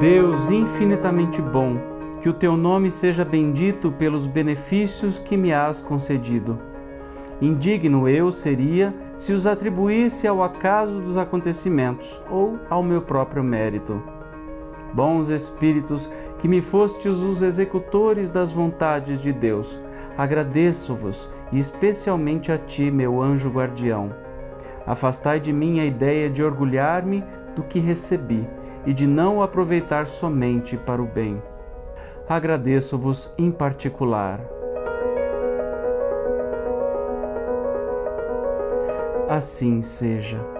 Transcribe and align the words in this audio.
Deus 0.00 0.50
infinitamente 0.50 1.40
bom, 1.40 1.78
que 2.20 2.28
o 2.28 2.32
teu 2.32 2.56
nome 2.56 2.90
seja 2.90 3.24
bendito 3.24 3.92
pelos 3.92 4.26
benefícios 4.26 5.18
que 5.18 5.36
me 5.36 5.52
has 5.52 5.80
concedido. 5.80 6.58
Indigno 7.40 8.08
eu 8.08 8.32
seria 8.32 8.92
se 9.16 9.32
os 9.32 9.46
atribuísse 9.46 10.26
ao 10.26 10.42
acaso 10.42 11.00
dos 11.00 11.16
acontecimentos 11.16 12.20
ou 12.28 12.58
ao 12.68 12.82
meu 12.82 13.02
próprio 13.02 13.44
mérito. 13.44 14.02
Bons 14.92 15.28
Espíritos, 15.28 16.10
que 16.38 16.48
me 16.48 16.60
fostes 16.60 17.18
os 17.18 17.40
executores 17.40 18.30
das 18.30 18.52
vontades 18.52 19.20
de 19.20 19.32
Deus, 19.32 19.78
agradeço-vos 20.18 21.28
e 21.52 21.58
especialmente 21.58 22.50
a 22.50 22.58
ti, 22.58 22.90
meu 22.90 23.22
anjo 23.22 23.48
guardião. 23.48 24.12
Afastai 24.86 25.38
de 25.38 25.52
mim 25.52 25.78
a 25.78 25.84
ideia 25.84 26.28
de 26.28 26.42
orgulhar-me 26.42 27.24
do 27.54 27.62
que 27.62 27.78
recebi 27.78 28.46
e 28.86 28.92
de 28.92 29.06
não 29.06 29.38
o 29.38 29.42
aproveitar 29.42 30.06
somente 30.06 30.76
para 30.76 31.02
o 31.02 31.06
bem. 31.06 31.42
Agradeço-vos 32.28 33.32
em 33.36 33.50
particular. 33.50 34.40
Assim 39.28 39.82
seja. 39.82 40.53